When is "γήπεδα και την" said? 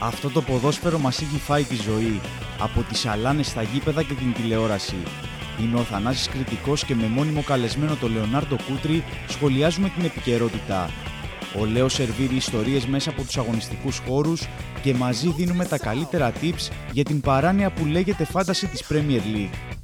3.62-4.32